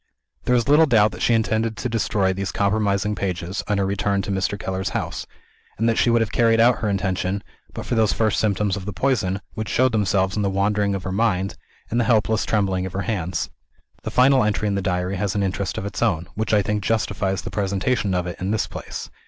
There 0.45 0.55
is 0.55 0.67
little 0.67 0.87
doubt 0.87 1.11
that 1.11 1.21
she 1.21 1.35
intended 1.35 1.77
to 1.77 1.87
destroy 1.87 2.33
these 2.33 2.51
compromising 2.51 3.13
pages, 3.13 3.61
on 3.67 3.77
her 3.77 3.85
return 3.85 4.23
to 4.23 4.31
Mr. 4.31 4.57
Keller's 4.57 4.89
house 4.97 5.27
and 5.77 5.87
that 5.87 5.99
she 5.99 6.09
would 6.09 6.21
have 6.21 6.31
carried 6.31 6.59
out 6.59 6.79
her 6.79 6.89
intention, 6.89 7.43
but 7.71 7.85
for 7.85 7.93
those 7.93 8.11
first 8.11 8.39
symptoms 8.39 8.75
of 8.75 8.85
the 8.87 8.93
poison, 8.93 9.41
which 9.53 9.69
showed 9.69 9.91
themselves 9.91 10.35
in 10.35 10.41
the 10.41 10.49
wandering 10.49 10.95
of 10.95 11.03
her 11.03 11.11
mind, 11.11 11.55
and 11.91 11.99
the 11.99 12.05
helpless 12.05 12.47
trembling 12.47 12.87
of 12.87 12.93
her 12.93 13.03
hands. 13.03 13.51
The 14.01 14.09
final 14.09 14.43
entry 14.43 14.67
in 14.67 14.73
the 14.73 14.81
Diary 14.81 15.17
has 15.17 15.35
an 15.35 15.43
interest 15.43 15.77
of 15.77 15.85
its 15.85 16.01
own, 16.01 16.27
which 16.33 16.51
I 16.51 16.63
think 16.63 16.83
justifies 16.83 17.43
the 17.43 17.51
presentation 17.51 18.15
of 18.15 18.25
it 18.25 18.39
in 18.41 18.49
this 18.49 18.65
place. 18.65 19.11